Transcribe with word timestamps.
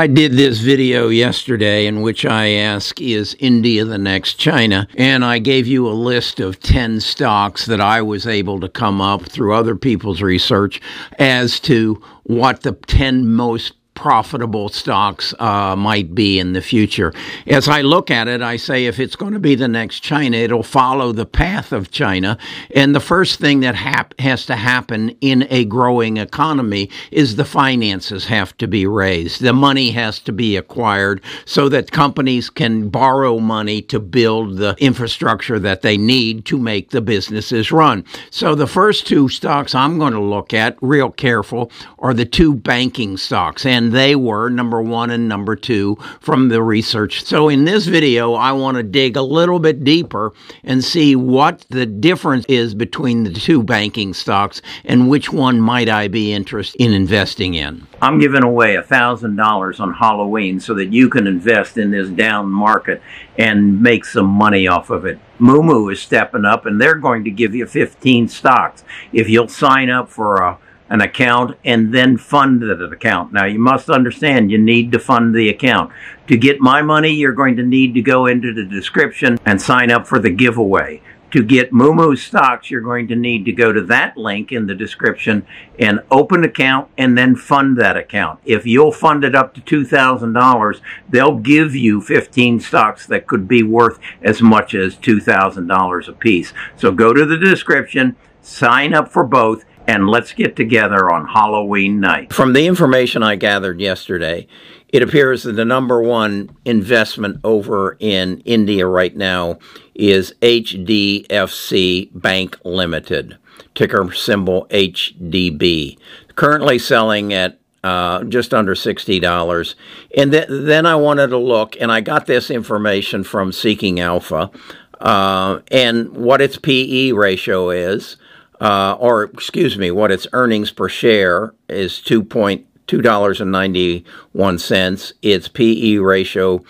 I 0.00 0.06
did 0.06 0.32
this 0.32 0.60
video 0.60 1.08
yesterday 1.08 1.84
in 1.84 2.00
which 2.00 2.24
I 2.24 2.52
ask, 2.52 2.98
is 3.02 3.36
India 3.38 3.84
the 3.84 3.98
next 3.98 4.36
China? 4.36 4.88
And 4.96 5.22
I 5.22 5.38
gave 5.38 5.66
you 5.66 5.86
a 5.86 5.92
list 5.92 6.40
of 6.40 6.58
10 6.58 7.00
stocks 7.00 7.66
that 7.66 7.82
I 7.82 8.00
was 8.00 8.26
able 8.26 8.60
to 8.60 8.68
come 8.70 9.02
up 9.02 9.26
through 9.26 9.52
other 9.52 9.76
people's 9.76 10.22
research 10.22 10.80
as 11.18 11.60
to 11.60 12.02
what 12.22 12.62
the 12.62 12.72
10 12.72 13.34
most 13.34 13.74
profitable 13.94 14.68
stocks 14.68 15.34
uh, 15.38 15.76
might 15.76 16.14
be 16.14 16.38
in 16.38 16.52
the 16.54 16.62
future. 16.62 17.12
As 17.46 17.68
I 17.68 17.82
look 17.82 18.10
at 18.10 18.28
it, 18.28 18.40
I 18.40 18.56
say 18.56 18.86
if 18.86 18.98
it's 18.98 19.16
going 19.16 19.34
to 19.34 19.38
be 19.38 19.54
the 19.54 19.68
next 19.68 20.00
China, 20.00 20.36
it'll 20.36 20.62
follow 20.62 21.12
the 21.12 21.26
path 21.26 21.72
of 21.72 21.90
China. 21.90 22.38
And 22.74 22.94
the 22.94 23.00
first 23.00 23.40
thing 23.40 23.60
that 23.60 23.74
hap- 23.74 24.18
has 24.18 24.46
to 24.46 24.56
happen 24.56 25.10
in 25.20 25.46
a 25.50 25.66
growing 25.66 26.16
economy 26.16 26.88
is 27.10 27.36
the 27.36 27.44
finances 27.44 28.24
have 28.26 28.56
to 28.58 28.66
be 28.66 28.86
raised. 28.86 29.42
The 29.42 29.52
money 29.52 29.90
has 29.90 30.18
to 30.20 30.32
be 30.32 30.56
acquired 30.56 31.20
so 31.44 31.68
that 31.68 31.90
companies 31.90 32.48
can 32.48 32.88
borrow 32.88 33.38
money 33.38 33.82
to 33.82 34.00
build 34.00 34.56
the 34.56 34.76
infrastructure 34.78 35.58
that 35.58 35.82
they 35.82 35.98
need 35.98 36.44
to 36.46 36.58
make 36.58 36.90
the 36.90 37.02
businesses 37.02 37.70
run. 37.70 38.04
So 38.30 38.54
the 38.54 38.66
first 38.66 39.06
two 39.06 39.28
stocks 39.28 39.74
I'm 39.74 39.98
going 39.98 40.14
to 40.14 40.20
look 40.20 40.54
at 40.54 40.78
real 40.80 41.10
careful 41.10 41.70
are 41.98 42.14
the 42.14 42.24
two 42.24 42.54
banking 42.54 43.16
stocks. 43.16 43.66
And 43.66 43.79
they 43.88 44.14
were 44.14 44.50
number 44.50 44.82
one 44.82 45.10
and 45.10 45.28
number 45.28 45.56
two 45.56 45.96
from 46.20 46.48
the 46.48 46.62
research. 46.62 47.24
So 47.24 47.48
in 47.48 47.64
this 47.64 47.86
video, 47.86 48.34
I 48.34 48.52
want 48.52 48.76
to 48.76 48.82
dig 48.82 49.16
a 49.16 49.22
little 49.22 49.58
bit 49.58 49.82
deeper 49.82 50.32
and 50.62 50.84
see 50.84 51.16
what 51.16 51.64
the 51.70 51.86
difference 51.86 52.44
is 52.48 52.74
between 52.74 53.24
the 53.24 53.32
two 53.32 53.62
banking 53.62 54.12
stocks 54.12 54.60
and 54.84 55.08
which 55.08 55.32
one 55.32 55.60
might 55.60 55.88
I 55.88 56.08
be 56.08 56.32
interested 56.32 56.80
in 56.80 56.92
investing 56.92 57.54
in. 57.54 57.86
I'm 58.02 58.18
giving 58.18 58.44
away 58.44 58.76
a 58.76 58.82
thousand 58.82 59.36
dollars 59.36 59.80
on 59.80 59.94
Halloween 59.94 60.60
so 60.60 60.74
that 60.74 60.92
you 60.92 61.08
can 61.08 61.26
invest 61.26 61.78
in 61.78 61.90
this 61.90 62.08
down 62.08 62.50
market 62.50 63.02
and 63.38 63.82
make 63.82 64.04
some 64.04 64.26
money 64.26 64.66
off 64.66 64.90
of 64.90 65.06
it. 65.06 65.18
Moomoo 65.40 65.90
is 65.92 66.00
stepping 66.00 66.44
up 66.44 66.66
and 66.66 66.80
they're 66.80 66.94
going 66.94 67.24
to 67.24 67.30
give 67.30 67.54
you 67.54 67.66
15 67.66 68.28
stocks. 68.28 68.84
If 69.12 69.28
you'll 69.28 69.48
sign 69.48 69.88
up 69.90 70.08
for 70.08 70.36
a 70.36 70.58
an 70.90 71.00
account 71.00 71.56
and 71.64 71.94
then 71.94 72.18
fund 72.18 72.60
that 72.62 72.82
account. 72.82 73.32
Now, 73.32 73.46
you 73.46 73.60
must 73.60 73.88
understand 73.88 74.50
you 74.50 74.58
need 74.58 74.90
to 74.92 74.98
fund 74.98 75.34
the 75.34 75.48
account. 75.48 75.92
To 76.26 76.36
get 76.36 76.60
my 76.60 76.82
money, 76.82 77.10
you're 77.10 77.32
going 77.32 77.56
to 77.56 77.62
need 77.62 77.94
to 77.94 78.02
go 78.02 78.26
into 78.26 78.52
the 78.52 78.64
description 78.64 79.38
and 79.46 79.62
sign 79.62 79.90
up 79.90 80.06
for 80.06 80.18
the 80.18 80.30
giveaway. 80.30 81.00
To 81.30 81.44
get 81.44 81.70
Moomoo 81.70 82.18
stocks, 82.18 82.72
you're 82.72 82.80
going 82.80 83.06
to 83.06 83.14
need 83.14 83.44
to 83.44 83.52
go 83.52 83.72
to 83.72 83.82
that 83.82 84.16
link 84.16 84.50
in 84.50 84.66
the 84.66 84.74
description 84.74 85.46
and 85.78 86.00
open 86.10 86.42
account 86.42 86.90
and 86.98 87.16
then 87.16 87.36
fund 87.36 87.76
that 87.78 87.96
account. 87.96 88.40
If 88.44 88.66
you'll 88.66 88.90
fund 88.90 89.22
it 89.22 89.36
up 89.36 89.54
to 89.54 89.60
$2,000, 89.60 90.80
they'll 91.08 91.36
give 91.36 91.76
you 91.76 92.00
15 92.00 92.58
stocks 92.58 93.06
that 93.06 93.28
could 93.28 93.46
be 93.46 93.62
worth 93.62 94.00
as 94.22 94.42
much 94.42 94.74
as 94.74 94.96
$2,000 94.96 96.08
a 96.08 96.12
piece. 96.14 96.52
So 96.76 96.90
go 96.90 97.12
to 97.12 97.24
the 97.24 97.38
description, 97.38 98.16
sign 98.42 98.92
up 98.92 99.12
for 99.12 99.22
both, 99.22 99.64
and 99.90 100.08
let's 100.08 100.32
get 100.32 100.54
together 100.54 101.10
on 101.10 101.26
Halloween 101.26 101.98
night. 101.98 102.32
From 102.32 102.52
the 102.52 102.68
information 102.68 103.24
I 103.24 103.34
gathered 103.34 103.80
yesterday, 103.80 104.46
it 104.88 105.02
appears 105.02 105.42
that 105.42 105.52
the 105.52 105.64
number 105.64 106.00
one 106.00 106.56
investment 106.64 107.40
over 107.42 107.96
in 107.98 108.38
India 108.44 108.86
right 108.86 109.16
now 109.16 109.58
is 109.96 110.32
HDFC 110.42 112.10
Bank 112.14 112.56
Limited, 112.64 113.36
ticker 113.74 114.12
symbol 114.12 114.68
HDB, 114.70 115.98
currently 116.36 116.78
selling 116.78 117.32
at 117.32 117.58
uh, 117.82 118.22
just 118.24 118.54
under 118.54 118.76
$60. 118.76 119.74
And 120.16 120.30
th- 120.30 120.46
then 120.48 120.86
I 120.86 120.94
wanted 120.94 121.28
to 121.28 121.38
look, 121.38 121.76
and 121.80 121.90
I 121.90 122.00
got 122.00 122.26
this 122.26 122.48
information 122.48 123.24
from 123.24 123.50
Seeking 123.50 123.98
Alpha, 123.98 124.52
uh, 125.00 125.60
and 125.72 126.10
what 126.10 126.40
its 126.40 126.58
PE 126.58 127.10
ratio 127.10 127.70
is 127.70 128.16
uh, 128.60 128.96
or 128.98 129.24
excuse 129.24 129.78
me, 129.78 129.90
what 129.90 130.12
its 130.12 130.26
earnings 130.32 130.70
per 130.70 130.88
share 130.88 131.54
is 131.68 132.00
two 132.00 132.22
point 132.22 132.66
two 132.86 133.00
dollars 133.00 133.40
and 133.40 133.52
ninety 133.52 134.04
one 134.32 134.58
cents. 134.58 135.12
Its 135.22 135.48
PE 135.48 135.96
ratio 135.96 136.62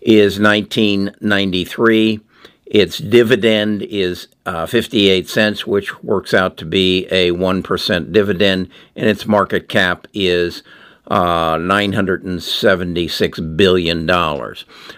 is 0.00 0.38
nineteen 0.38 1.14
ninety 1.20 1.64
three. 1.64 2.20
Its 2.66 2.98
dividend 2.98 3.82
is 3.82 4.28
uh, 4.46 4.64
58 4.64 5.28
cents, 5.28 5.66
which 5.66 6.00
works 6.04 6.32
out 6.32 6.56
to 6.58 6.64
be 6.64 7.04
a 7.06 7.32
1% 7.32 8.12
dividend, 8.12 8.68
and 8.94 9.08
its 9.08 9.26
market 9.26 9.68
cap 9.68 10.06
is 10.14 10.62
uh, 11.08 11.56
$976 11.56 13.56
billion. 13.56 14.06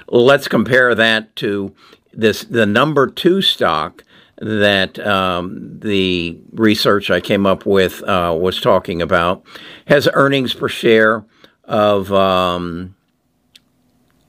Let's 0.07 0.49
compare 0.49 0.95
that 0.95 1.35
to 1.37 1.75
this 2.13 2.45
the 2.45 2.67
number 2.67 3.07
two 3.07 3.41
stock 3.41 4.05
that 4.43 4.99
um, 5.07 5.79
the 5.79 6.37
research 6.53 7.11
I 7.13 7.21
came 7.21 7.47
up 7.47 7.65
with 7.65 8.03
uh, 8.03 8.37
was 8.39 8.61
talking 8.61 9.01
about 9.01 9.45
has 9.87 10.09
earnings 10.13 10.53
per 10.53 10.69
share 10.69 11.25
of 11.63 12.13
um, 12.13 12.97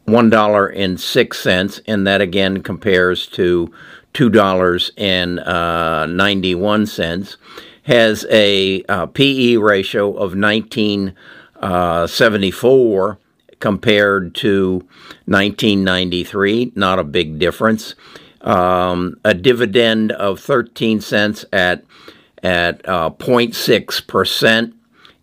one 0.06 0.30
dollar 0.30 0.68
and 1.88 2.06
that 2.06 2.22
again 2.22 2.62
compares 2.62 3.26
to 3.28 3.74
two 4.14 4.30
dollars 4.30 4.92
and 4.98 5.40
uh. 5.40 6.06
Has 7.86 8.26
a 8.30 8.84
uh, 8.84 9.08
PE 9.08 9.58
ratio 9.58 10.14
of 10.14 10.36
nineteen 10.36 11.16
uh, 11.56 12.06
seventy 12.06 12.52
four 12.52 13.18
compared 13.60 14.36
to 14.36 14.88
nineteen 15.26 15.84
ninety 15.84 16.24
three. 16.24 16.72
Not 16.76 17.00
a 17.00 17.04
big 17.04 17.40
difference 17.40 17.96
um, 18.44 19.18
a 19.24 19.34
dividend 19.34 20.12
of 20.12 20.40
13 20.40 21.02
cents 21.02 21.46
at 21.52 21.84
at 22.42 22.88
uh, 22.88 23.10
0.6 23.10 24.06
percent, 24.08 24.76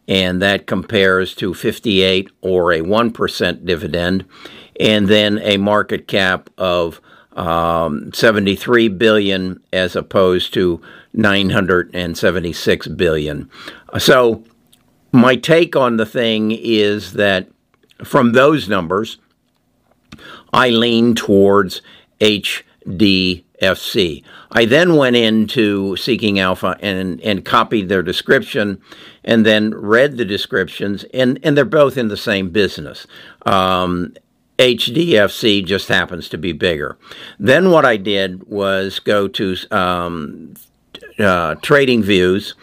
and 0.09 0.41
that 0.41 0.67
compares 0.67 1.35
to 1.35 1.53
58 1.53 2.31
or 2.41 2.73
a 2.73 2.81
1 2.81 3.13
percent 3.13 3.67
dividend, 3.67 4.25
and 4.79 5.09
then 5.09 5.39
a 5.41 5.59
market 5.59 6.09
cap 6.09 6.49
of 6.57 7.01
um, 7.33 8.13
73 8.13 8.89
billion 8.89 9.61
as 9.73 9.95
opposed 9.95 10.53
to 10.55 10.81
976 11.13 12.89
billion. 12.89 13.51
So 13.99 14.45
my 15.13 15.37
take 15.37 15.77
on 15.77 15.97
the 15.97 16.07
thing 16.07 16.53
is 16.53 17.15
that 17.15 17.49
from 18.05 18.33
those 18.33 18.69
numbers, 18.69 19.19
I 20.53 20.71
lean 20.71 21.15
towards 21.15 21.83
H 22.21 22.65
DFC. 22.87 24.25
I 24.53 24.65
then 24.65 24.97
went 24.97 25.17
into 25.17 25.97
Seeking 25.97 26.39
Alpha 26.39 26.77
and, 26.81 27.21
and 27.21 27.45
copied 27.45 27.89
their 27.89 28.03
description 28.03 28.81
and 29.25 29.45
then 29.45 29.75
read 29.75 30.17
the 30.17 30.25
descriptions, 30.25 31.05
and, 31.13 31.39
and 31.43 31.57
they're 31.57 31.65
both 31.65 31.97
in 31.97 32.09
the 32.09 32.17
same 32.17 32.51
business. 32.51 33.07
Um, 33.45 34.15
HDFC 34.59 35.65
just 35.65 35.89
happens 35.89 36.29
to 36.31 36.39
be 36.39 36.53
bigger. 36.53 36.99
Then 37.39 37.71
what 37.71 37.85
I 37.85 37.97
did 37.97 38.45
was 38.45 38.99
go 38.99 39.29
to 39.29 39.57
um, 39.71 40.55
uh, 41.19 41.55
TradingView's 41.57 42.55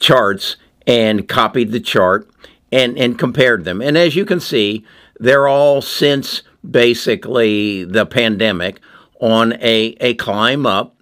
charts 0.00 0.56
and 0.86 1.28
copied 1.28 1.70
the 1.70 1.80
chart 1.80 2.28
and, 2.72 2.98
and 2.98 3.18
compared 3.18 3.64
them. 3.64 3.80
And 3.80 3.96
as 3.96 4.16
you 4.16 4.24
can 4.24 4.40
see, 4.40 4.84
they're 5.20 5.48
all 5.48 5.80
since 5.80 6.42
basically 6.68 7.84
the 7.84 8.06
pandemic 8.06 8.80
on 9.20 9.52
a, 9.54 9.96
a 10.00 10.14
climb 10.14 10.66
up 10.66 10.96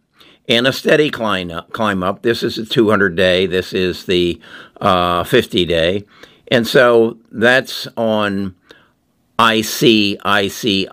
and 0.48 0.66
a 0.66 0.72
steady 0.72 1.10
climb 1.10 1.50
up. 1.50 1.72
Climb 1.72 2.02
up. 2.02 2.22
This 2.22 2.42
is 2.42 2.58
a 2.58 2.66
200 2.66 3.14
day. 3.16 3.46
This 3.46 3.72
is 3.72 4.06
the 4.06 4.40
uh, 4.80 5.24
50 5.24 5.64
day, 5.64 6.04
and 6.48 6.66
so 6.66 7.18
that's 7.30 7.86
on 7.96 8.54
ICICI, 9.38 10.88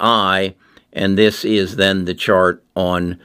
and 0.92 1.18
this 1.18 1.46
is 1.46 1.76
then 1.76 2.06
the 2.06 2.14
chart 2.14 2.64
on 2.76 3.20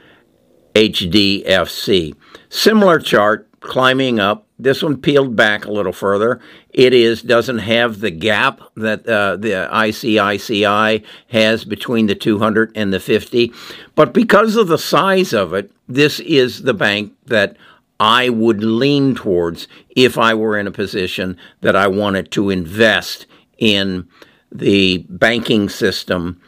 HDFC. 0.75 2.15
Similar 2.49 3.01
chart 3.01 3.48
climbing 3.61 4.19
up 4.21 4.49
this 4.59 4.83
one 4.83 5.01
peeled 5.01 5.37
back 5.37 5.65
a 5.65 5.73
little 5.73 5.93
further. 5.93 6.41
It 6.71 6.93
is 6.93 7.23
doesn't 7.23 7.59
have 7.59 8.01
the 8.01 8.11
gap 8.11 8.61
that 8.77 9.09
uh, 9.09 9.37
the 9.37 9.69
ICICI 9.71 11.05
has 11.29 11.65
between 11.65 12.07
the 12.07 12.15
200 12.15 12.73
and 12.75 12.93
the 12.93 13.01
50, 13.01 13.53
but 13.95 14.13
because 14.13 14.57
of 14.57 14.69
the 14.69 14.79
size 14.79 15.33
of 15.33 15.55
it, 15.55 15.71
this 15.87 16.19
is 16.21 16.63
the 16.63 16.75
bank 16.75 17.13
that 17.27 17.57
I 18.01 18.29
would 18.29 18.63
lean 18.63 19.15
towards 19.15 19.69
if 19.91 20.19
I 20.19 20.35
were 20.35 20.59
in 20.59 20.67
a 20.67 20.73
position 20.73 21.37
that 21.61 21.77
I 21.77 21.89
wanted 21.89 22.31
to 22.33 22.51
invest 22.51 23.27
in 23.59 24.09
the 24.51 24.99
banking 25.09 25.69
system 25.69 26.41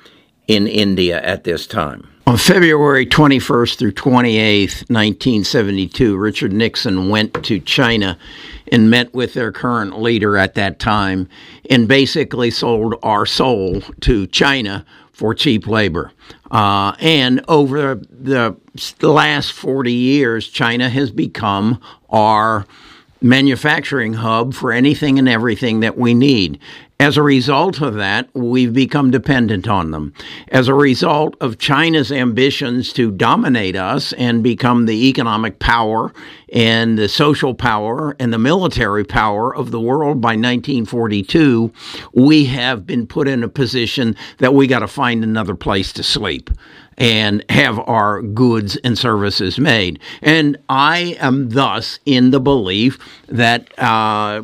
in 0.46 0.66
India 0.66 1.20
at 1.22 1.44
this 1.44 1.66
time. 1.66 2.08
On 2.30 2.36
February 2.36 3.06
21st 3.06 3.76
through 3.76 3.90
28th, 3.90 4.88
1972, 4.88 6.16
Richard 6.16 6.52
Nixon 6.52 7.08
went 7.08 7.44
to 7.44 7.58
China 7.58 8.16
and 8.70 8.88
met 8.88 9.12
with 9.12 9.34
their 9.34 9.50
current 9.50 10.00
leader 10.00 10.36
at 10.36 10.54
that 10.54 10.78
time 10.78 11.28
and 11.68 11.88
basically 11.88 12.52
sold 12.52 12.94
our 13.02 13.26
soul 13.26 13.80
to 14.02 14.28
China 14.28 14.86
for 15.10 15.34
cheap 15.34 15.66
labor. 15.66 16.12
Uh, 16.52 16.94
and 17.00 17.44
over 17.48 17.96
the 17.96 18.56
last 19.02 19.50
40 19.50 19.92
years, 19.92 20.46
China 20.46 20.88
has 20.88 21.10
become 21.10 21.80
our 22.10 22.64
manufacturing 23.20 24.12
hub 24.12 24.54
for 24.54 24.70
anything 24.70 25.18
and 25.18 25.28
everything 25.28 25.80
that 25.80 25.98
we 25.98 26.14
need. 26.14 26.60
As 27.00 27.16
a 27.16 27.22
result 27.22 27.80
of 27.80 27.94
that, 27.94 28.28
we've 28.34 28.74
become 28.74 29.10
dependent 29.10 29.66
on 29.66 29.90
them. 29.90 30.12
As 30.48 30.68
a 30.68 30.74
result 30.74 31.34
of 31.40 31.56
China's 31.56 32.12
ambitions 32.12 32.92
to 32.92 33.10
dominate 33.10 33.74
us 33.74 34.12
and 34.12 34.42
become 34.42 34.84
the 34.84 35.08
economic 35.08 35.60
power 35.60 36.12
and 36.52 36.98
the 36.98 37.08
social 37.08 37.54
power 37.54 38.14
and 38.20 38.34
the 38.34 38.38
military 38.38 39.02
power 39.02 39.56
of 39.56 39.70
the 39.70 39.80
world 39.80 40.20
by 40.20 40.32
1942, 40.32 41.72
we 42.12 42.44
have 42.44 42.86
been 42.86 43.06
put 43.06 43.28
in 43.28 43.42
a 43.42 43.48
position 43.48 44.14
that 44.36 44.52
we 44.52 44.66
got 44.66 44.80
to 44.80 44.86
find 44.86 45.24
another 45.24 45.54
place 45.54 45.94
to 45.94 46.02
sleep 46.02 46.50
and 46.98 47.42
have 47.48 47.78
our 47.78 48.20
goods 48.20 48.76
and 48.84 48.98
services 48.98 49.58
made. 49.58 49.98
And 50.20 50.58
I 50.68 51.16
am 51.18 51.48
thus 51.48 51.98
in 52.04 52.30
the 52.30 52.40
belief 52.40 52.98
that 53.26 53.72
uh, 53.78 54.42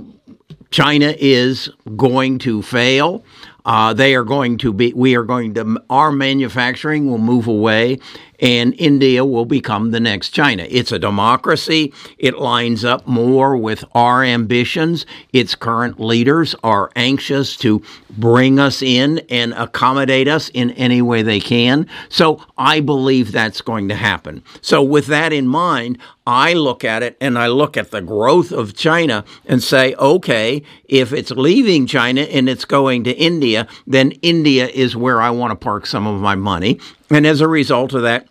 China 0.71 1.15
is 1.19 1.71
going 1.97 2.39
to 2.41 2.63
fail. 2.63 3.25
Uh, 3.65 3.93
they 3.93 4.15
are 4.15 4.25
going 4.25 4.59
to 4.59 4.73
be, 4.73 4.93
we 4.93 5.17
are 5.17 5.25
going 5.25 5.55
to, 5.55 5.83
our 5.91 6.13
manufacturing 6.13 7.11
will 7.11 7.19
move 7.19 7.49
away 7.49 7.99
and 8.41 8.75
India 8.79 9.25
will 9.25 9.45
become 9.45 9.91
the 9.91 10.01
next 10.01 10.31
China. 10.31 10.67
It's 10.69 10.93
a 10.93 10.99
democracy. 10.99 11.93
It 12.19 12.39
lines 12.39 12.85
up 12.85 13.07
more 13.07 13.57
with 13.57 13.85
our 13.95 14.23
ambitions. 14.23 15.07
Its 15.33 15.55
current 15.55 16.01
leaders 16.01 16.55
are 16.63 16.91
anxious 16.97 17.57
to 17.59 17.83
bring 18.11 18.59
us 18.59 18.83
in 18.83 19.19
and 19.31 19.53
accommodate 19.55 20.29
us 20.29 20.49
in 20.51 20.71
any 20.73 21.03
way 21.03 21.23
they 21.23 21.41
can. 21.41 21.87
So 22.09 22.43
I 22.57 22.81
believe 22.81 23.33
that's 23.33 23.61
going 23.61 23.89
to 23.89 23.95
happen. 23.95 24.43
So, 24.61 24.83
with 24.83 25.07
that 25.07 25.33
in 25.33 25.47
mind, 25.47 25.99
I 26.27 26.55
look 26.55 26.85
at 26.85 27.03
it 27.03 27.17
and 27.21 27.39
I 27.39 27.47
look 27.47 27.77
at 27.77 27.93
the 27.93 28.01
growth 28.01 28.51
of 28.51 28.75
China 28.75 29.25
and 29.45 29.63
say, 29.63 29.95
okay, 29.95 30.63
if 30.87 31.13
it's 31.13 31.31
leaving 31.31 31.87
China 31.87 32.23
and 32.23 32.49
it's 32.49 32.65
going 32.65 33.05
to 33.05 33.13
India, 33.13 33.69
then 33.87 34.11
India 34.23 34.67
is 34.67 34.97
where 34.97 35.21
I 35.21 35.31
want 35.31 35.53
to 35.53 35.57
park 35.57 35.87
some 35.87 36.07
of 36.07 36.21
my 36.21 36.35
money. 36.35 36.81
And 37.11 37.27
as 37.27 37.41
a 37.41 37.49
result 37.49 37.95
of 37.95 38.03
that, 38.03 38.29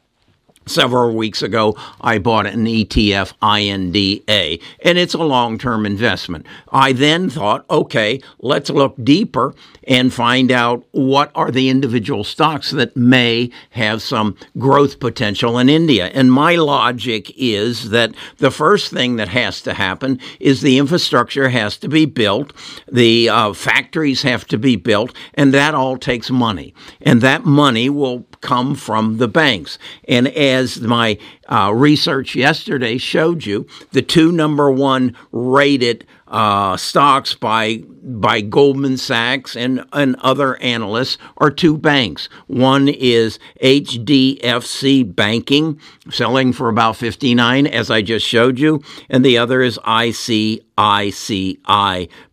Several 0.67 1.13
weeks 1.13 1.43
ago, 1.43 1.77
I 2.01 2.17
bought 2.17 2.47
an 2.47 2.65
ETF 2.65 3.33
INDA, 3.39 4.57
and 4.83 4.97
it's 4.97 5.13
a 5.13 5.19
long 5.19 5.59
term 5.59 5.85
investment. 5.85 6.47
I 6.71 6.91
then 6.91 7.29
thought, 7.29 7.65
okay, 7.69 8.19
let's 8.39 8.71
look 8.71 8.95
deeper 9.03 9.53
and 9.85 10.13
find 10.13 10.51
out 10.51 10.85
what 10.91 11.31
are 11.35 11.51
the 11.51 11.69
individual 11.69 12.23
stocks 12.23 12.71
that 12.71 12.95
may 12.95 13.49
have 13.71 14.01
some 14.01 14.35
growth 14.57 14.99
potential 14.99 15.57
in 15.57 15.69
India. 15.69 16.07
And 16.07 16.31
my 16.31 16.55
logic 16.55 17.31
is 17.37 17.91
that 17.91 18.13
the 18.37 18.51
first 18.51 18.91
thing 18.91 19.15
that 19.17 19.29
has 19.29 19.61
to 19.61 19.73
happen 19.73 20.19
is 20.39 20.61
the 20.61 20.77
infrastructure 20.77 21.49
has 21.49 21.77
to 21.77 21.87
be 21.87 22.05
built, 22.05 22.53
the 22.91 23.29
uh, 23.29 23.53
factories 23.53 24.23
have 24.23 24.45
to 24.47 24.57
be 24.57 24.75
built, 24.75 25.15
and 25.33 25.53
that 25.53 25.75
all 25.75 25.97
takes 25.97 26.29
money. 26.29 26.73
And 27.01 27.21
that 27.21 27.45
money 27.45 27.89
will 27.89 28.25
come 28.41 28.75
from 28.75 29.17
the 29.17 29.27
banks. 29.27 29.77
And 30.07 30.27
as 30.27 30.81
my 30.81 31.17
uh, 31.47 31.71
research 31.73 32.35
yesterday 32.35 32.97
showed 32.97 33.45
you, 33.45 33.67
the 33.91 34.01
two 34.01 34.31
number 34.31 34.71
one 34.71 35.15
rated 35.31 36.05
uh, 36.27 36.75
stocks 36.77 37.35
by 37.35 37.83
by 38.03 38.41
Goldman 38.41 38.97
Sachs 38.97 39.55
and, 39.55 39.85
and 39.93 40.15
other 40.17 40.57
analysts 40.57 41.17
are 41.37 41.49
two 41.51 41.77
banks. 41.77 42.29
One 42.47 42.87
is 42.87 43.39
HDFC 43.61 45.15
Banking, 45.15 45.79
selling 46.11 46.53
for 46.53 46.69
about 46.69 46.95
59, 46.97 47.65
as 47.67 47.89
I 47.89 48.01
just 48.03 48.25
showed 48.25 48.59
you, 48.59 48.81
and 49.09 49.25
the 49.25 49.37
other 49.37 49.61
is 49.61 49.79
ICICI 49.79 50.59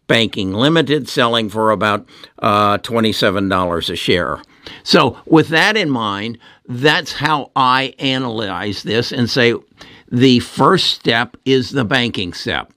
Banking 0.06 0.52
Limited, 0.52 1.08
selling 1.08 1.48
for 1.48 1.70
about 1.70 2.06
uh, 2.38 2.76
$27 2.78 3.90
a 3.90 3.96
share. 3.96 4.42
So, 4.84 5.18
with 5.26 5.48
that 5.48 5.76
in 5.76 5.90
mind, 5.90 6.38
that's 6.66 7.12
how 7.12 7.50
I 7.56 7.94
analyze 7.98 8.82
this 8.82 9.10
and 9.10 9.28
say 9.28 9.54
the 10.10 10.40
first 10.40 10.90
step 10.94 11.36
is 11.44 11.70
the 11.70 11.84
banking 11.84 12.32
step. 12.32 12.72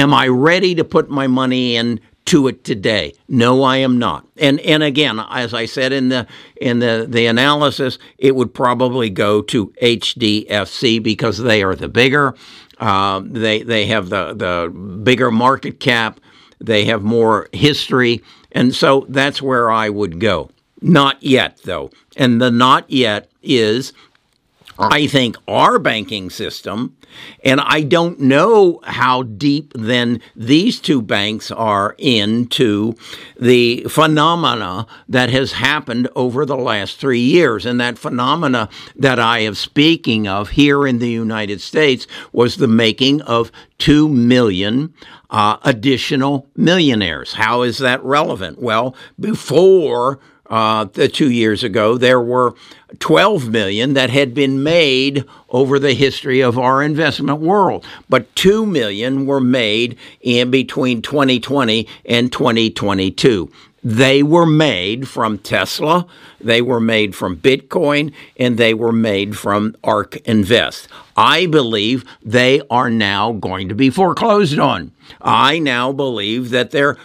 Am 0.00 0.14
I 0.14 0.28
ready 0.28 0.74
to 0.76 0.82
put 0.82 1.10
my 1.10 1.26
money 1.26 1.76
in 1.76 2.00
to 2.24 2.48
it 2.48 2.64
today? 2.64 3.12
No, 3.28 3.62
I 3.62 3.76
am 3.76 3.98
not. 3.98 4.26
And 4.38 4.58
and 4.60 4.82
again, 4.82 5.20
as 5.28 5.52
I 5.52 5.66
said 5.66 5.92
in 5.92 6.08
the 6.08 6.26
in 6.58 6.78
the, 6.78 7.04
the 7.06 7.26
analysis, 7.26 7.98
it 8.16 8.34
would 8.34 8.54
probably 8.54 9.10
go 9.10 9.42
to 9.42 9.66
HDFC 9.82 11.02
because 11.02 11.36
they 11.36 11.62
are 11.62 11.74
the 11.74 11.88
bigger. 11.88 12.34
Uh, 12.78 13.20
they 13.26 13.62
they 13.62 13.84
have 13.88 14.08
the 14.08 14.32
the 14.32 14.70
bigger 15.02 15.30
market 15.30 15.80
cap. 15.80 16.18
They 16.60 16.86
have 16.86 17.02
more 17.02 17.50
history, 17.52 18.22
and 18.52 18.74
so 18.74 19.04
that's 19.10 19.42
where 19.42 19.70
I 19.70 19.90
would 19.90 20.18
go. 20.18 20.50
Not 20.80 21.22
yet, 21.22 21.58
though. 21.64 21.90
And 22.16 22.40
the 22.40 22.50
not 22.50 22.90
yet 22.90 23.30
is, 23.42 23.92
I 24.80 25.06
think, 25.06 25.36
our 25.46 25.78
banking 25.78 26.30
system. 26.30 26.96
And 27.44 27.60
I 27.60 27.82
don't 27.82 28.20
know 28.20 28.80
how 28.84 29.24
deep 29.24 29.72
then 29.74 30.20
these 30.34 30.80
two 30.80 31.02
banks 31.02 31.50
are 31.50 31.94
into 31.98 32.94
the 33.38 33.84
phenomena 33.88 34.86
that 35.08 35.30
has 35.30 35.52
happened 35.52 36.08
over 36.14 36.46
the 36.46 36.56
last 36.56 36.98
three 36.98 37.20
years. 37.20 37.66
And 37.66 37.80
that 37.80 37.98
phenomena 37.98 38.68
that 38.96 39.18
I 39.18 39.40
am 39.40 39.54
speaking 39.54 40.26
of 40.28 40.50
here 40.50 40.86
in 40.86 40.98
the 40.98 41.10
United 41.10 41.60
States 41.60 42.06
was 42.32 42.56
the 42.56 42.68
making 42.68 43.22
of 43.22 43.50
2 43.78 44.08
million 44.08 44.94
uh, 45.30 45.56
additional 45.62 46.46
millionaires. 46.56 47.34
How 47.34 47.62
is 47.62 47.78
that 47.78 48.02
relevant? 48.02 48.60
Well, 48.60 48.94
before 49.18 50.20
uh, 50.50 50.86
two 50.86 51.30
years 51.30 51.62
ago, 51.62 51.96
there 51.96 52.20
were 52.20 52.54
12 52.98 53.48
million 53.50 53.94
that 53.94 54.10
had 54.10 54.34
been 54.34 54.62
made 54.62 55.24
over 55.48 55.78
the 55.78 55.94
history 55.94 56.40
of 56.40 56.58
our 56.58 56.82
investment 56.82 57.40
world, 57.40 57.86
but 58.08 58.34
2 58.34 58.66
million 58.66 59.26
were 59.26 59.40
made 59.40 59.96
in 60.20 60.50
between 60.50 61.00
2020 61.02 61.86
and 62.04 62.32
2022. 62.32 63.50
They 63.82 64.22
were 64.22 64.46
made 64.46 65.08
from 65.08 65.38
Tesla, 65.38 66.06
they 66.38 66.60
were 66.60 66.80
made 66.80 67.14
from 67.14 67.36
Bitcoin, 67.36 68.12
and 68.36 68.58
they 68.58 68.74
were 68.74 68.92
made 68.92 69.38
from 69.38 69.74
ARK 69.82 70.16
Invest. 70.26 70.88
I 71.16 71.46
believe 71.46 72.04
they 72.22 72.60
are 72.70 72.90
now 72.90 73.32
going 73.32 73.68
to 73.68 73.74
be 73.74 73.90
foreclosed 73.90 74.58
on. 74.58 74.92
I 75.22 75.58
now 75.58 75.92
believe 75.92 76.50
that 76.50 76.70
their 76.70 76.96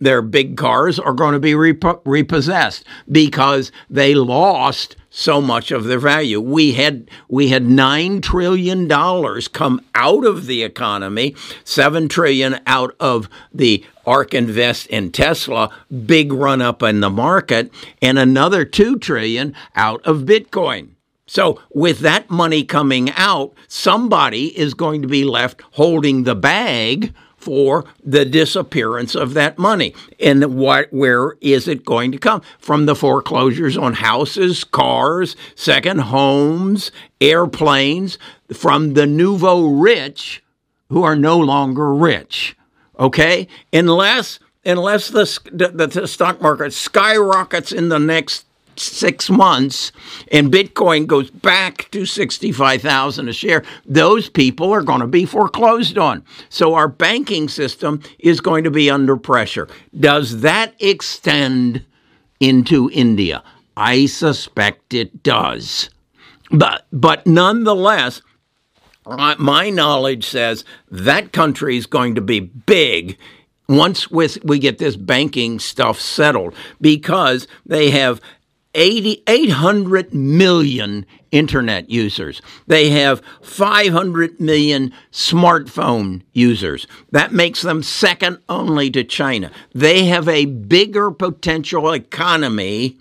their 0.00 0.22
big 0.22 0.56
cars 0.56 0.98
are 0.98 1.12
going 1.12 1.32
to 1.32 1.40
be 1.40 1.54
rep- 1.54 2.02
repossessed 2.04 2.84
because 3.10 3.72
they 3.88 4.14
lost 4.14 4.96
so 5.16 5.40
much 5.40 5.70
of 5.70 5.84
their 5.84 6.00
value. 6.00 6.40
We 6.40 6.72
had 6.72 7.08
we 7.28 7.48
had 7.48 7.64
9 7.64 8.20
trillion 8.20 8.88
dollars 8.88 9.46
come 9.46 9.80
out 9.94 10.26
of 10.26 10.46
the 10.46 10.64
economy, 10.64 11.36
7 11.62 12.08
trillion 12.08 12.58
out 12.66 12.96
of 12.98 13.28
the 13.52 13.84
ARK 14.04 14.34
Invest 14.34 14.88
in 14.88 15.12
Tesla, 15.12 15.70
big 16.04 16.32
run 16.32 16.60
up 16.60 16.82
in 16.82 16.98
the 16.98 17.10
market, 17.10 17.72
and 18.02 18.18
another 18.18 18.64
2 18.64 18.98
trillion 18.98 19.54
out 19.76 20.04
of 20.04 20.22
Bitcoin. 20.22 20.88
So, 21.26 21.60
with 21.72 22.00
that 22.00 22.28
money 22.28 22.64
coming 22.64 23.10
out, 23.12 23.54
somebody 23.68 24.58
is 24.58 24.74
going 24.74 25.00
to 25.02 25.08
be 25.08 25.24
left 25.24 25.62
holding 25.72 26.24
the 26.24 26.34
bag 26.34 27.14
for 27.44 27.84
the 28.02 28.24
disappearance 28.24 29.14
of 29.14 29.34
that 29.34 29.58
money. 29.58 29.94
And 30.18 30.56
what, 30.56 30.90
where 30.92 31.36
is 31.42 31.68
it 31.68 31.84
going 31.84 32.10
to 32.12 32.18
come? 32.18 32.40
From 32.58 32.86
the 32.86 32.96
foreclosures 32.96 33.76
on 33.76 33.92
houses, 33.92 34.64
cars, 34.64 35.36
second 35.54 35.98
homes, 36.00 36.90
airplanes, 37.20 38.18
from 38.52 38.94
the 38.94 39.06
nouveau 39.06 39.66
rich 39.66 40.42
who 40.88 41.02
are 41.02 41.16
no 41.16 41.38
longer 41.38 41.94
rich. 41.94 42.56
Okay? 42.98 43.46
Unless 43.72 44.38
unless 44.64 45.08
the, 45.08 45.24
the, 45.52 45.86
the 45.86 46.08
stock 46.08 46.40
market 46.40 46.72
skyrockets 46.72 47.70
in 47.70 47.90
the 47.90 47.98
next 47.98 48.46
six 48.78 49.30
months 49.30 49.92
and 50.30 50.52
Bitcoin 50.52 51.06
goes 51.06 51.30
back 51.30 51.90
to 51.90 52.06
65,000 52.06 53.28
a 53.28 53.32
share, 53.32 53.64
those 53.84 54.28
people 54.28 54.72
are 54.72 54.82
going 54.82 55.00
to 55.00 55.06
be 55.06 55.24
foreclosed 55.24 55.98
on. 55.98 56.24
So 56.48 56.74
our 56.74 56.88
banking 56.88 57.48
system 57.48 58.02
is 58.18 58.40
going 58.40 58.64
to 58.64 58.70
be 58.70 58.90
under 58.90 59.16
pressure. 59.16 59.68
Does 59.98 60.40
that 60.40 60.74
extend 60.80 61.84
into 62.40 62.90
India? 62.92 63.42
I 63.76 64.06
suspect 64.06 64.94
it 64.94 65.22
does. 65.22 65.90
But, 66.50 66.86
but 66.92 67.26
nonetheless, 67.26 68.22
uh, 69.06 69.34
my 69.38 69.70
knowledge 69.70 70.24
says 70.24 70.64
that 70.90 71.32
country 71.32 71.76
is 71.76 71.86
going 71.86 72.14
to 72.14 72.20
be 72.20 72.40
big 72.40 73.18
once 73.68 74.10
we 74.10 74.58
get 74.58 74.78
this 74.78 74.96
banking 74.96 75.58
stuff 75.58 76.00
settled 76.00 76.54
because 76.80 77.46
they 77.64 77.90
have 77.90 78.20
80, 78.74 79.22
800 79.26 80.12
million 80.12 81.06
internet 81.30 81.90
users. 81.90 82.40
They 82.66 82.90
have 82.90 83.22
500 83.42 84.40
million 84.40 84.92
smartphone 85.10 86.22
users. 86.32 86.86
That 87.10 87.32
makes 87.32 87.62
them 87.62 87.82
second 87.82 88.38
only 88.48 88.90
to 88.90 89.04
China. 89.04 89.50
They 89.74 90.04
have 90.04 90.28
a 90.28 90.44
bigger 90.46 91.10
potential 91.10 91.92
economy 91.92 92.98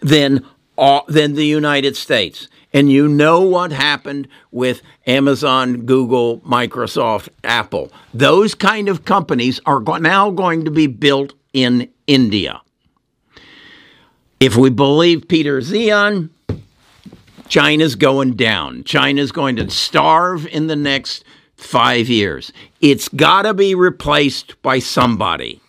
than, 0.00 0.46
uh, 0.78 1.00
than 1.08 1.34
the 1.34 1.46
United 1.46 1.96
States. 1.96 2.48
And 2.72 2.90
you 2.90 3.06
know 3.06 3.40
what 3.42 3.72
happened 3.72 4.28
with 4.50 4.82
Amazon, 5.06 5.82
Google, 5.82 6.40
Microsoft, 6.40 7.28
Apple. 7.44 7.92
Those 8.14 8.54
kind 8.54 8.88
of 8.88 9.04
companies 9.04 9.60
are 9.66 9.80
now 9.80 10.30
going 10.30 10.64
to 10.64 10.70
be 10.70 10.86
built 10.86 11.34
in 11.52 11.90
India. 12.06 12.62
If 14.42 14.56
we 14.56 14.70
believe 14.70 15.28
Peter 15.28 15.60
Zeihan, 15.60 16.28
China's 17.48 17.94
going 17.94 18.34
down. 18.34 18.82
China's 18.82 19.30
going 19.30 19.54
to 19.54 19.70
starve 19.70 20.48
in 20.48 20.66
the 20.66 20.74
next 20.74 21.22
five 21.54 22.08
years. 22.08 22.52
It's 22.80 23.08
got 23.08 23.42
to 23.42 23.54
be 23.54 23.76
replaced 23.76 24.60
by 24.60 24.80
somebody. 24.80 25.60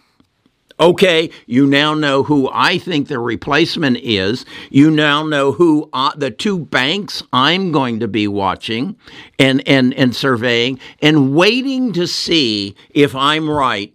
Okay, 0.79 1.29
you 1.45 1.67
now 1.67 1.93
know 1.93 2.23
who 2.23 2.49
I 2.51 2.79
think 2.79 3.09
the 3.09 3.19
replacement 3.19 3.97
is. 3.97 4.43
You 4.71 4.89
now 4.89 5.21
know 5.23 5.51
who 5.51 5.87
uh, 5.93 6.15
the 6.15 6.31
two 6.31 6.57
banks 6.57 7.21
I'm 7.31 7.71
going 7.71 7.99
to 7.99 8.07
be 8.07 8.27
watching 8.27 8.95
and, 9.37 9.61
and, 9.67 9.93
and 9.93 10.15
surveying 10.15 10.79
and 10.99 11.35
waiting 11.35 11.93
to 11.93 12.07
see 12.07 12.75
if 12.89 13.15
I'm 13.15 13.47
right 13.47 13.93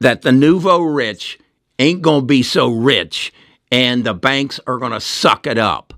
that 0.00 0.22
the 0.22 0.32
nouveau 0.32 0.80
rich 0.80 1.38
ain't 1.78 2.00
going 2.00 2.22
to 2.22 2.26
be 2.26 2.42
so 2.42 2.70
rich 2.70 3.30
and 3.74 4.04
the 4.04 4.14
banks 4.14 4.60
are 4.68 4.78
going 4.78 4.92
to 4.92 5.00
suck 5.00 5.48
it 5.48 5.58
up. 5.58 5.92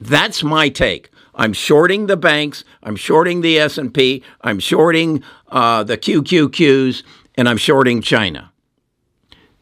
That's 0.00 0.42
my 0.42 0.70
take. 0.70 1.10
I'm 1.34 1.52
shorting 1.52 2.06
the 2.06 2.16
banks. 2.16 2.64
I'm 2.82 2.96
shorting 2.96 3.42
the 3.42 3.58
S&P. 3.58 4.22
I'm 4.40 4.58
shorting 4.58 5.22
uh, 5.48 5.84
the 5.84 5.98
QQQs, 5.98 7.02
and 7.34 7.50
I'm 7.50 7.58
shorting 7.58 8.00
China. 8.00 8.50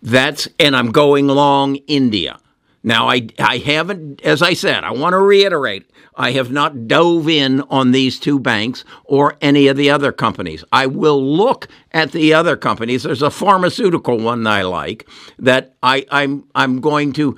That's 0.00 0.46
and 0.60 0.76
I'm 0.76 0.92
going 0.92 1.26
long 1.26 1.74
India. 1.88 2.38
Now 2.82 3.08
I 3.08 3.28
I 3.38 3.58
haven't, 3.58 4.22
as 4.22 4.42
I 4.42 4.54
said, 4.54 4.84
I 4.84 4.92
want 4.92 5.12
to 5.12 5.18
reiterate. 5.18 5.90
I 6.16 6.32
have 6.32 6.50
not 6.50 6.88
dove 6.88 7.28
in 7.28 7.60
on 7.62 7.92
these 7.92 8.18
two 8.18 8.38
banks 8.38 8.84
or 9.04 9.36
any 9.40 9.68
of 9.68 9.76
the 9.76 9.90
other 9.90 10.12
companies. 10.12 10.64
I 10.72 10.86
will 10.86 11.22
look 11.22 11.68
at 11.92 12.12
the 12.12 12.34
other 12.34 12.56
companies. 12.56 13.02
There's 13.02 13.22
a 13.22 13.30
pharmaceutical 13.30 14.18
one 14.18 14.42
that 14.44 14.50
I 14.52 14.62
like 14.62 15.08
that 15.38 15.74
I, 15.82 16.06
I'm 16.10 16.44
I'm 16.54 16.80
going 16.80 17.12
to 17.14 17.36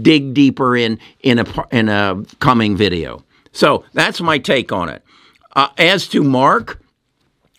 dig 0.00 0.34
deeper 0.34 0.76
in 0.76 0.98
in 1.20 1.40
a 1.40 1.46
in 1.70 1.88
a 1.88 2.22
coming 2.40 2.76
video. 2.76 3.24
So 3.52 3.84
that's 3.92 4.20
my 4.20 4.38
take 4.38 4.72
on 4.72 4.88
it. 4.88 5.02
Uh, 5.54 5.68
as 5.78 6.08
to 6.08 6.22
Mark, 6.24 6.80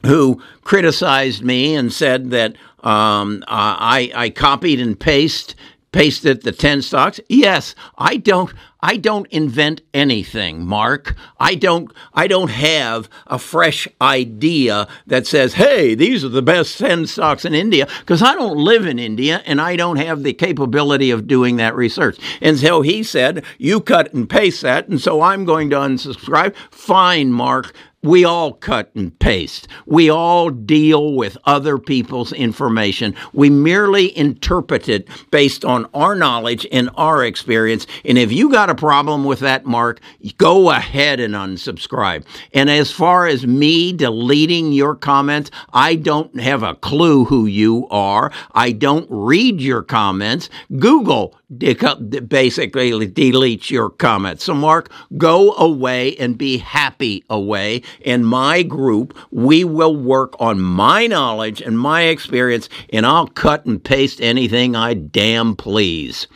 who 0.06 0.42
criticized 0.64 1.44
me 1.44 1.76
and 1.76 1.92
said 1.92 2.32
that 2.32 2.56
um, 2.80 3.44
uh, 3.44 3.76
I 3.80 4.12
I 4.16 4.30
copied 4.30 4.80
and 4.80 5.00
pasted 5.00 5.56
pasted 5.96 6.44
the 6.44 6.52
10 6.52 6.82
stocks? 6.82 7.22
Yes. 7.30 7.74
I 7.98 8.18
don't 8.18 8.54
i 8.82 8.98
don't 8.98 9.28
invent 9.32 9.82
anything 9.94 10.64
mark. 10.66 11.16
I 11.40 11.56
don't 11.56 11.92
i 12.14 12.28
don't 12.28 12.50
have 12.52 13.10
a 13.26 13.40
fresh 13.40 13.88
idea 14.02 14.88
that 15.08 15.26
says 15.26 15.54
hey 15.54 15.96
these 15.96 16.26
are 16.26 16.30
the 16.30 16.42
best 16.42 16.78
10 16.78 17.08
stocks 17.08 17.46
in 17.46 17.54
india 17.54 17.88
because 18.02 18.22
i 18.22 18.36
don't 18.36 18.58
live 18.58 18.86
in 18.86 19.00
india 19.00 19.42
and 19.46 19.60
i 19.62 19.76
don't 19.76 19.96
have 19.96 20.22
the 20.22 20.34
capability 20.34 21.10
of 21.12 21.28
doing 21.28 21.56
that 21.56 21.76
research. 21.76 22.20
And 22.42 22.60
so 22.60 22.82
he 22.82 23.02
said 23.02 23.44
you 23.58 23.80
cut 23.80 24.14
and 24.14 24.30
paste 24.30 24.62
that 24.64 24.90
and 24.90 25.00
so 25.00 25.22
i'm 25.22 25.46
going 25.46 25.70
to 25.70 25.78
unsubscribe. 25.78 26.54
Fine 26.72 27.32
mark 27.32 27.74
we 28.06 28.24
all 28.24 28.54
cut 28.54 28.92
and 28.96 29.18
paste. 29.20 29.68
We 29.86 30.10
all 30.10 30.50
deal 30.50 31.14
with 31.14 31.38
other 31.46 31.78
people's 31.78 32.32
information. 32.32 33.16
We 33.34 33.50
merely 33.50 34.16
interpret 34.18 34.88
it 34.88 35.08
based 35.32 35.66
on 35.66 35.88
our 35.94 36.16
knowledge 36.16 36.68
and 36.72 36.90
our 36.96 37.26
experience. 37.26 37.88
And 38.06 38.18
if 38.18 38.32
you 38.32 38.52
got 38.52 38.70
a 38.70 38.76
problem 38.76 39.26
with 39.26 39.40
that, 39.40 39.66
Mark, 39.66 40.00
go 40.38 40.70
ahead 40.70 41.20
and 41.20 41.34
unsubscribe. 41.34 42.26
And 42.54 42.70
as 42.70 42.92
far 42.92 43.26
as 43.28 43.48
me 43.48 43.92
deleting 43.92 44.72
your 44.72 44.96
comments, 44.96 45.50
I 45.74 45.96
don't 45.96 46.40
have 46.40 46.64
a 46.64 46.76
clue 46.76 47.26
who 47.26 47.48
you 47.48 47.88
are. 47.90 48.32
I 48.54 48.72
don't 48.72 49.08
read 49.10 49.60
your 49.62 49.82
comments. 49.82 50.50
Google 50.78 51.36
basically 51.50 52.92
deletes 52.92 53.70
your 53.70 53.90
comments. 53.90 54.44
So, 54.46 54.54
Mark, 54.54 54.92
go 55.18 55.54
away 55.56 56.16
and 56.18 56.38
be 56.38 56.58
happy 56.58 57.24
away 57.30 57.82
in 58.02 58.24
my 58.24 58.64
group, 58.64 59.18
we 59.32 59.64
will 59.64 59.96
work 59.96 60.36
on 60.40 60.60
my 60.60 61.08
knowledge 61.08 61.62
and 61.62 61.80
my 61.80 62.04
experience, 62.04 62.70
and 62.92 63.06
I'll 63.06 63.28
cut 63.28 63.66
and 63.66 63.84
paste 63.84 64.22
anything 64.22 64.76
I 64.76 64.94
damn 64.94 65.56
please. 65.56 66.28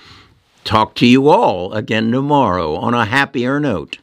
Talk 0.63 0.93
to 0.95 1.07
you 1.07 1.29
all 1.29 1.73
again 1.73 2.11
tomorrow 2.11 2.75
on 2.75 2.93
a 2.93 3.05
happier 3.05 3.59
note. 3.59 3.97